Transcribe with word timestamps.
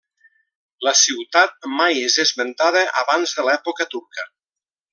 La 0.87 0.93
ciutat 1.01 1.67
mai 1.81 2.01
és 2.07 2.15
esmentada 2.25 2.83
abans 3.05 3.37
de 3.41 3.47
l'època 3.51 3.89
turca. 3.95 4.27